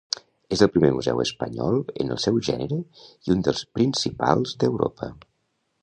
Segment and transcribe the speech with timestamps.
[0.55, 2.81] És el primer museu espanyol en el seu gènere
[3.29, 5.17] i un dels principals d'Europa.